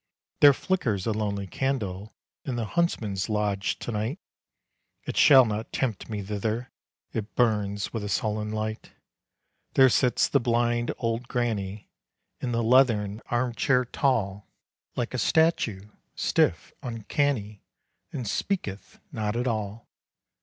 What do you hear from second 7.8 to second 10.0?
with a sullen light. There